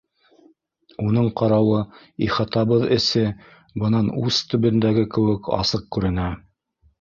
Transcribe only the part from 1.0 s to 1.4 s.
Уның